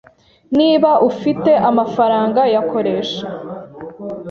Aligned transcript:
Niba 0.57 0.91
ufite 1.09 1.51
amafaranga 1.69 2.41
yakoreshe 2.55 3.21